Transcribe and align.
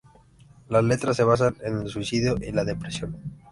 Las 0.67 0.83
letras 0.83 1.15
se 1.15 1.23
basan 1.23 1.57
en 1.63 1.81
el 1.81 1.87
Suicidio 1.87 2.35
y 2.41 2.51
la 2.51 2.63
depresión. 2.65 3.15